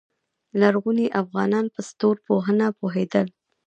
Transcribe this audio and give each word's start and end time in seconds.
لرغوني 0.59 1.07
افغانان 1.21 1.65
په 1.73 1.79
ستورپوهنه 1.89 2.67
پوهیدل 2.79 3.27